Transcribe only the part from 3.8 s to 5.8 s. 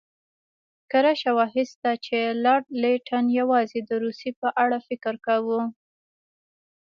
د روسیې په اړه فکر کاوه.